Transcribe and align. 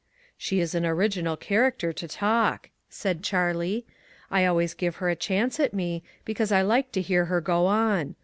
"She 0.35 0.59
is 0.59 0.73
an 0.73 0.83
original 0.83 1.37
character 1.37 1.93
to 1.93 2.07
talk," 2.07 2.71
said 2.89 3.21
Charlie. 3.23 3.85
"I 4.31 4.45
always 4.47 4.73
give 4.73 4.95
her 4.95 5.09
a 5.09 5.15
chance 5.15 5.59
at 5.59 5.75
me, 5.75 6.01
because 6.25 6.51
I 6.51 6.63
like 6.63 6.91
to 6.93 7.01
hear 7.03 7.25
her 7.25 7.39
go 7.39 7.67
on. 7.67 8.15